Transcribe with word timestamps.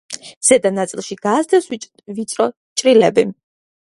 ზედა 0.47 0.69
ნაწილში, 0.77 1.17
გასდევს 1.25 1.69
ვიწრო 1.75 2.47
ჭრილები. 2.83 3.29